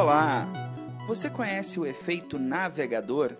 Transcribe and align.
Olá! 0.00 0.46
Você 1.08 1.28
conhece 1.28 1.80
o 1.80 1.84
efeito 1.84 2.38
navegador? 2.38 3.36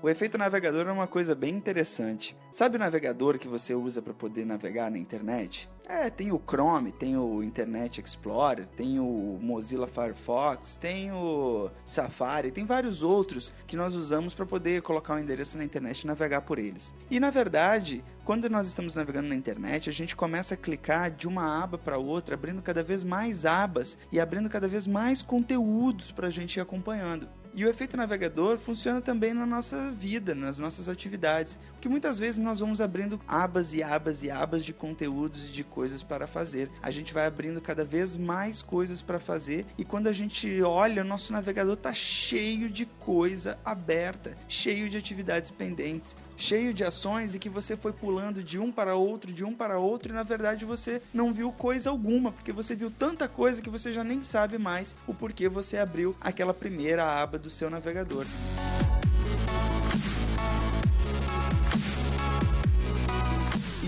O 0.00 0.08
efeito 0.08 0.38
navegador 0.38 0.86
é 0.86 0.92
uma 0.92 1.08
coisa 1.08 1.34
bem 1.34 1.56
interessante. 1.56 2.36
Sabe 2.52 2.76
o 2.76 2.78
navegador 2.78 3.36
que 3.36 3.48
você 3.48 3.74
usa 3.74 4.00
para 4.00 4.14
poder 4.14 4.46
navegar 4.46 4.92
na 4.92 4.98
internet? 4.98 5.68
É, 5.88 6.08
tem 6.08 6.30
o 6.30 6.38
Chrome, 6.38 6.92
tem 6.92 7.16
o 7.16 7.42
Internet 7.42 8.00
Explorer, 8.00 8.68
tem 8.68 9.00
o 9.00 9.38
Mozilla 9.40 9.88
Firefox, 9.88 10.76
tem 10.76 11.10
o 11.10 11.68
Safari, 11.84 12.52
tem 12.52 12.64
vários 12.64 13.02
outros 13.02 13.52
que 13.66 13.74
nós 13.74 13.96
usamos 13.96 14.34
para 14.34 14.46
poder 14.46 14.82
colocar 14.82 15.14
um 15.14 15.18
endereço 15.18 15.58
na 15.58 15.64
internet 15.64 16.02
e 16.02 16.06
navegar 16.06 16.42
por 16.42 16.60
eles. 16.60 16.94
E 17.10 17.18
na 17.18 17.30
verdade, 17.30 18.04
quando 18.24 18.48
nós 18.48 18.66
estamos 18.68 18.94
navegando 18.94 19.30
na 19.30 19.34
internet, 19.34 19.88
a 19.88 19.92
gente 19.92 20.14
começa 20.14 20.54
a 20.54 20.58
clicar 20.58 21.10
de 21.10 21.26
uma 21.26 21.60
aba 21.60 21.78
para 21.78 21.98
outra, 21.98 22.34
abrindo 22.34 22.62
cada 22.62 22.82
vez 22.82 23.02
mais 23.02 23.44
abas 23.46 23.98
e 24.12 24.20
abrindo 24.20 24.48
cada 24.50 24.68
vez 24.68 24.86
mais 24.86 25.22
conteúdos 25.22 26.12
para 26.12 26.28
a 26.28 26.30
gente 26.30 26.58
ir 26.58 26.60
acompanhando. 26.60 27.26
E 27.54 27.64
o 27.64 27.68
efeito 27.68 27.96
navegador 27.96 28.58
funciona 28.58 29.00
também 29.00 29.34
na 29.34 29.46
nossa 29.46 29.90
vida, 29.90 30.34
nas 30.34 30.58
nossas 30.58 30.88
atividades, 30.88 31.58
porque 31.72 31.88
muitas 31.88 32.18
vezes 32.18 32.38
nós 32.38 32.60
vamos 32.60 32.80
abrindo 32.80 33.20
abas 33.26 33.74
e 33.74 33.82
abas 33.82 34.22
e 34.22 34.30
abas 34.30 34.64
de 34.64 34.72
conteúdos 34.72 35.48
e 35.48 35.52
de 35.52 35.64
coisas 35.64 36.02
para 36.02 36.26
fazer. 36.26 36.70
A 36.82 36.90
gente 36.90 37.12
vai 37.12 37.26
abrindo 37.26 37.60
cada 37.60 37.84
vez 37.84 38.16
mais 38.16 38.62
coisas 38.62 39.02
para 39.02 39.18
fazer. 39.18 39.66
E 39.76 39.84
quando 39.84 40.06
a 40.06 40.12
gente 40.12 40.62
olha, 40.62 41.02
o 41.02 41.06
nosso 41.06 41.32
navegador 41.32 41.74
está 41.74 41.92
cheio 41.92 42.70
de 42.70 42.86
coisa 42.86 43.58
aberta, 43.64 44.36
cheio 44.46 44.88
de 44.88 44.96
atividades 44.96 45.50
pendentes, 45.50 46.16
cheio 46.38 46.72
de 46.72 46.84
ações 46.84 47.34
e 47.34 47.38
que 47.38 47.48
você 47.48 47.76
foi 47.76 47.92
pulando 47.92 48.42
de 48.42 48.58
um 48.58 48.70
para 48.72 48.94
outro, 48.94 49.32
de 49.32 49.44
um 49.44 49.52
para 49.52 49.78
outro 49.78 50.10
e 50.10 50.14
na 50.14 50.22
verdade 50.22 50.64
você 50.64 51.02
não 51.12 51.32
viu 51.32 51.52
coisa 51.52 51.90
alguma, 51.90 52.32
porque 52.32 52.52
você 52.52 52.74
viu 52.74 52.90
tanta 52.90 53.28
coisa 53.28 53.60
que 53.60 53.68
você 53.68 53.92
já 53.92 54.04
nem 54.04 54.22
sabe 54.22 54.56
mais 54.56 54.94
o 55.06 55.12
porquê 55.12 55.48
você 55.48 55.76
abriu 55.76 56.16
aquela 56.20 56.54
primeira 56.54 57.04
aba 57.04 57.38
do 57.38 57.50
seu 57.50 57.68
navegador. 57.68 58.24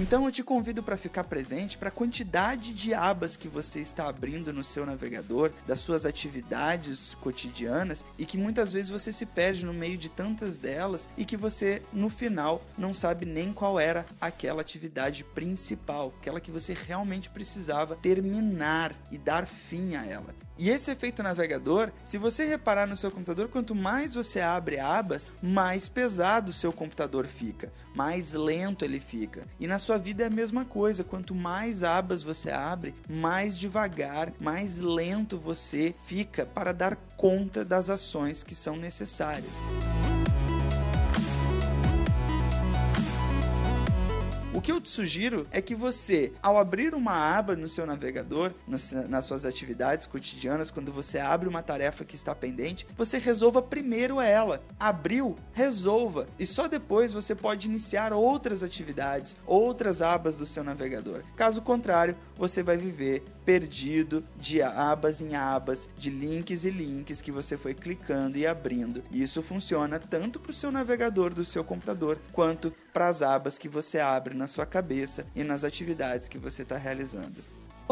Então 0.00 0.24
eu 0.24 0.32
te 0.32 0.42
convido 0.42 0.82
para 0.82 0.96
ficar 0.96 1.24
presente 1.24 1.76
para 1.76 1.90
a 1.90 1.92
quantidade 1.92 2.72
de 2.72 2.94
abas 2.94 3.36
que 3.36 3.48
você 3.48 3.80
está 3.80 4.08
abrindo 4.08 4.50
no 4.50 4.64
seu 4.64 4.86
navegador, 4.86 5.50
das 5.66 5.80
suas 5.80 6.06
atividades 6.06 7.14
cotidianas 7.20 8.02
e 8.16 8.24
que 8.24 8.38
muitas 8.38 8.72
vezes 8.72 8.90
você 8.90 9.12
se 9.12 9.26
perde 9.26 9.66
no 9.66 9.74
meio 9.74 9.98
de 9.98 10.08
tantas 10.08 10.56
delas 10.56 11.06
e 11.18 11.24
que 11.26 11.36
você 11.36 11.82
no 11.92 12.08
final 12.08 12.62
não 12.78 12.94
sabe 12.94 13.26
nem 13.26 13.52
qual 13.52 13.78
era 13.78 14.06
aquela 14.18 14.62
atividade 14.62 15.22
principal, 15.22 16.14
aquela 16.18 16.40
que 16.40 16.50
você 16.50 16.72
realmente 16.72 17.28
precisava 17.28 17.94
terminar 17.94 18.94
e 19.12 19.18
dar 19.18 19.46
fim 19.46 19.96
a 19.96 20.06
ela. 20.06 20.34
E 20.60 20.68
esse 20.68 20.90
efeito 20.90 21.22
navegador, 21.22 21.90
se 22.04 22.18
você 22.18 22.44
reparar 22.44 22.86
no 22.86 22.94
seu 22.94 23.10
computador, 23.10 23.48
quanto 23.48 23.74
mais 23.74 24.14
você 24.14 24.42
abre 24.42 24.78
abas, 24.78 25.32
mais 25.42 25.88
pesado 25.88 26.50
o 26.50 26.52
seu 26.52 26.70
computador 26.70 27.26
fica, 27.26 27.72
mais 27.94 28.34
lento 28.34 28.84
ele 28.84 29.00
fica. 29.00 29.40
E 29.58 29.66
na 29.66 29.78
sua 29.78 29.96
vida 29.96 30.22
é 30.22 30.26
a 30.26 30.30
mesma 30.30 30.66
coisa, 30.66 31.02
quanto 31.02 31.34
mais 31.34 31.82
abas 31.82 32.22
você 32.22 32.50
abre, 32.50 32.94
mais 33.08 33.58
devagar, 33.58 34.34
mais 34.38 34.80
lento 34.80 35.38
você 35.38 35.94
fica 36.04 36.44
para 36.44 36.74
dar 36.74 36.94
conta 37.16 37.64
das 37.64 37.88
ações 37.88 38.42
que 38.42 38.54
são 38.54 38.76
necessárias. 38.76 39.54
O 44.60 44.62
que 44.62 44.72
eu 44.72 44.78
te 44.78 44.90
sugiro 44.90 45.46
é 45.50 45.62
que 45.62 45.74
você, 45.74 46.34
ao 46.42 46.58
abrir 46.58 46.94
uma 46.94 47.14
aba 47.14 47.56
no 47.56 47.66
seu 47.66 47.86
navegador, 47.86 48.52
nas 48.68 49.24
suas 49.24 49.46
atividades 49.46 50.06
cotidianas, 50.06 50.70
quando 50.70 50.92
você 50.92 51.18
abre 51.18 51.48
uma 51.48 51.62
tarefa 51.62 52.04
que 52.04 52.14
está 52.14 52.34
pendente, 52.34 52.86
você 52.94 53.16
resolva 53.16 53.62
primeiro 53.62 54.20
ela. 54.20 54.62
Abriu, 54.78 55.34
resolva. 55.54 56.26
E 56.38 56.44
só 56.44 56.68
depois 56.68 57.14
você 57.14 57.34
pode 57.34 57.68
iniciar 57.68 58.12
outras 58.12 58.62
atividades, 58.62 59.34
outras 59.46 60.02
abas 60.02 60.36
do 60.36 60.44
seu 60.44 60.62
navegador. 60.62 61.22
Caso 61.34 61.62
contrário, 61.62 62.14
você 62.36 62.62
vai 62.62 62.76
viver 62.76 63.24
perdido 63.50 64.24
de 64.38 64.62
abas 64.62 65.20
em 65.20 65.34
abas, 65.34 65.88
de 65.98 66.08
links 66.08 66.64
e 66.64 66.70
links 66.70 67.20
que 67.20 67.32
você 67.32 67.58
foi 67.58 67.74
clicando 67.74 68.38
e 68.38 68.46
abrindo. 68.46 69.02
Isso 69.10 69.42
funciona 69.42 69.98
tanto 69.98 70.38
para 70.38 70.52
o 70.52 70.54
seu 70.54 70.70
navegador 70.70 71.34
do 71.34 71.44
seu 71.44 71.64
computador 71.64 72.16
quanto 72.32 72.72
para 72.92 73.08
as 73.08 73.22
abas 73.22 73.58
que 73.58 73.68
você 73.68 73.98
abre 73.98 74.36
na 74.36 74.46
sua 74.46 74.64
cabeça 74.64 75.26
e 75.34 75.42
nas 75.42 75.64
atividades 75.64 76.28
que 76.28 76.38
você 76.38 76.62
está 76.62 76.76
realizando. 76.76 77.42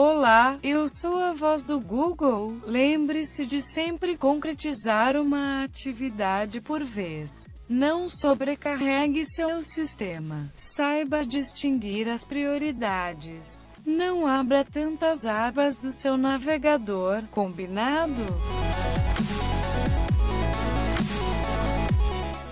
Olá, 0.01 0.61
eu 0.63 0.89
sou 0.89 1.19
a 1.19 1.33
voz 1.33 1.65
do 1.65 1.81
Google. 1.81 2.57
Lembre-se 2.65 3.45
de 3.45 3.61
sempre 3.61 4.17
concretizar 4.17 5.17
uma 5.17 5.65
atividade 5.65 6.61
por 6.61 6.85
vez. 6.85 7.33
Não 7.69 8.09
sobrecarregue 8.09 9.25
seu 9.25 9.61
sistema. 9.61 10.53
Saiba 10.55 11.27
distinguir 11.27 12.09
as 12.09 12.25
prioridades. 12.25 13.75
Não 13.85 14.25
abra 14.25 14.65
tantas 14.65 15.27
abas 15.27 15.81
do 15.81 15.91
seu 15.91 16.17
navegador. 16.17 17.25
Combinado? 17.33 18.23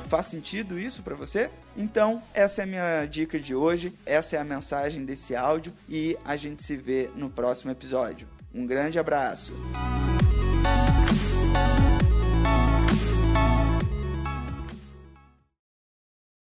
Faz 0.09 0.27
sentido 0.27 0.79
isso 0.79 1.03
para 1.03 1.17
você? 1.17 1.51
Então, 1.77 2.23
essa 2.33 2.63
é 2.63 2.65
a 2.65 2.67
minha 2.67 3.07
dica 3.07 3.39
de 3.39 3.55
hoje, 3.55 3.93
essa 4.07 4.37
é 4.37 4.39
a 4.39 4.45
mensagem 4.45 5.05
desse 5.05 5.35
áudio 5.35 5.73
e 5.89 6.17
a 6.25 6.37
gente 6.37 6.63
se 6.63 6.77
vê 6.77 7.11
no 7.17 7.29
próximo 7.29 7.73
episódio. 7.73 8.29
Um 8.55 8.67
grande 8.67 8.99
abraço. 8.99 9.53